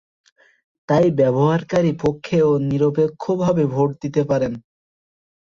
তাই 0.89 1.07
ব্যবহারকারী 1.19 1.91
পক্ষে 2.03 2.37
বা 2.43 2.55
নিরপেক্ষভাবে 2.69 3.63
ভোট 3.73 3.89
দিতে 4.03 4.21
পারেন। 4.23 4.53